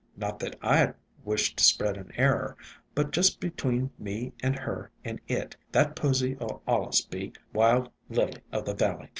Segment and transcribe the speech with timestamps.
[0.17, 2.57] Not that I 'd wish to spread an error,
[2.95, 8.41] but just between me and her and it, that posy '11 allus be Wild Lily
[8.51, 9.09] o' the Valley."